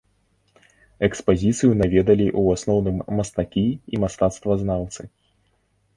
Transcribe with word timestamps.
Экспазіцыю 1.07 1.71
наведалі 1.83 2.27
ў 2.41 2.57
асноўным 2.57 2.97
мастакі 3.19 3.67
і 3.95 4.03
мастацтвазнаўцы. 4.05 5.01